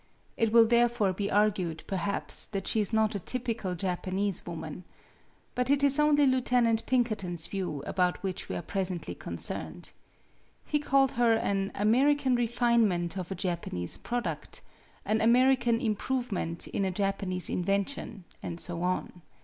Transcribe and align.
It 0.35 0.51
will 0.51 0.65
therefore 0.65 1.13
be 1.13 1.29
argued, 1.29 1.83
perhaps, 1.85 2.47
that 2.47 2.65
she 2.65 2.81
is 2.81 2.91
not 2.91 3.13
a 3.13 3.19
typical 3.19 3.75
Japanese 3.75 4.43
woman. 4.47 4.83
But 5.53 5.69
it 5.69 5.83
is 5.83 5.99
only 5.99 6.25
Lieutenant 6.25 6.87
Pinkerton's 6.87 7.45
views 7.45 7.83
about 7.85 8.23
which 8.23 8.49
we 8.49 8.55
are 8.55 8.63
presently 8.63 9.13
concerned. 9.13 9.91
He 10.65 10.79
called 10.79 11.11
her 11.11 11.33
an 11.35 11.71
American 11.75 12.33
refinement 12.33 13.15
of 13.15 13.31
a 13.31 13.35
Japanese 13.35 13.97
product, 13.97 14.61
an 15.05 15.21
American 15.21 15.79
improve 15.79 16.31
ment 16.31 16.65
in 16.69 16.83
a 16.83 16.89
Japanese 16.89 17.47
invention, 17.47 18.23
and 18.41 18.59
so 18.59 18.81
on. 18.81 19.21